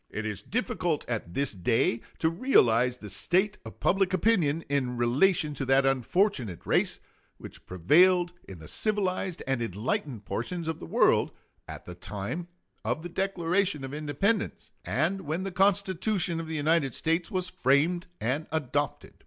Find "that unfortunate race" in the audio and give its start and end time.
5.65-6.99